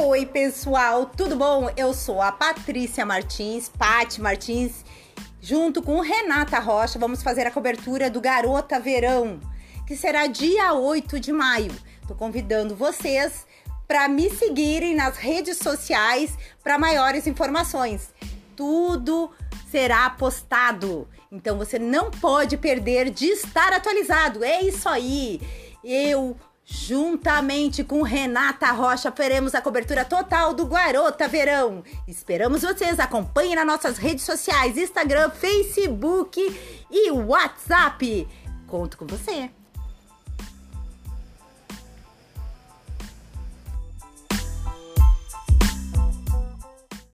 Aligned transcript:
Oi, 0.00 0.24
pessoal, 0.24 1.06
tudo 1.06 1.34
bom? 1.34 1.68
Eu 1.76 1.92
sou 1.92 2.22
a 2.22 2.30
Patrícia 2.30 3.04
Martins, 3.04 3.68
Pati 3.68 4.20
Martins, 4.20 4.84
junto 5.40 5.82
com 5.82 6.00
Renata 6.00 6.60
Rocha, 6.60 7.00
vamos 7.00 7.20
fazer 7.20 7.48
a 7.48 7.50
cobertura 7.50 8.08
do 8.08 8.20
Garota 8.20 8.78
Verão, 8.78 9.40
que 9.88 9.96
será 9.96 10.28
dia 10.28 10.72
8 10.72 11.18
de 11.18 11.32
maio. 11.32 11.74
Tô 12.06 12.14
convidando 12.14 12.76
vocês 12.76 13.44
para 13.88 14.08
me 14.08 14.30
seguirem 14.30 14.94
nas 14.94 15.16
redes 15.16 15.58
sociais 15.58 16.38
para 16.62 16.78
maiores 16.78 17.26
informações. 17.26 18.14
Tudo 18.54 19.32
será 19.68 20.08
postado, 20.10 21.08
então 21.30 21.58
você 21.58 21.76
não 21.76 22.08
pode 22.08 22.56
perder 22.56 23.10
de 23.10 23.26
estar 23.26 23.72
atualizado. 23.72 24.44
É 24.44 24.62
isso 24.62 24.88
aí. 24.88 25.40
Eu 25.82 26.36
Juntamente 26.70 27.82
com 27.82 28.02
Renata 28.02 28.70
Rocha, 28.72 29.10
faremos 29.10 29.54
a 29.54 29.62
cobertura 29.62 30.04
total 30.04 30.52
do 30.52 30.66
Garota 30.66 31.26
Verão. 31.26 31.82
Esperamos 32.06 32.60
vocês. 32.60 33.00
Acompanhem 33.00 33.54
nas 33.54 33.66
nossas 33.66 33.96
redes 33.96 34.22
sociais: 34.22 34.76
Instagram, 34.76 35.30
Facebook 35.30 36.38
e 36.90 37.10
WhatsApp. 37.10 38.28
Conto 38.66 38.98
com 38.98 39.06
você. 39.06 39.50